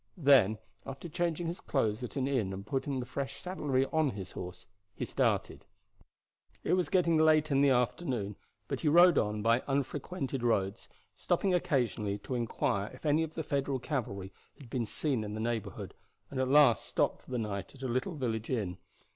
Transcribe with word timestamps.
Then, 0.17 0.57
after 0.83 1.07
changing 1.07 1.45
his 1.45 1.61
clothes 1.61 2.01
at 2.01 2.15
an 2.15 2.27
inn 2.27 2.53
and 2.53 2.65
putting 2.65 2.99
the 2.99 3.05
fresh 3.05 3.39
saddlery 3.39 3.85
on 3.93 4.09
his 4.09 4.31
horse, 4.31 4.65
he 4.95 5.05
started. 5.05 5.63
It 6.63 6.73
was 6.73 6.89
getting 6.89 7.17
late 7.19 7.51
in 7.51 7.61
the 7.61 7.69
afternoon, 7.69 8.35
but 8.67 8.79
he 8.79 8.87
rode 8.87 9.19
on 9.19 9.43
by 9.43 9.61
unfrequented 9.67 10.41
roads, 10.41 10.89
stopping 11.15 11.53
occasionally 11.53 12.17
to 12.17 12.33
inquire 12.33 12.89
if 12.95 13.05
any 13.05 13.21
of 13.21 13.35
the 13.35 13.43
Federal 13.43 13.77
cavalry 13.77 14.33
had 14.57 14.71
been 14.71 14.87
seen 14.87 15.23
in 15.23 15.35
the 15.35 15.39
neighborhood, 15.39 15.93
and 16.31 16.39
at 16.39 16.47
last 16.47 16.85
stopped 16.87 17.21
for 17.21 17.29
the 17.29 17.37
night 17.37 17.75
at 17.75 17.83
a 17.83 17.87
little 17.87 18.15
village 18.15 18.49
inn. 18.49 18.79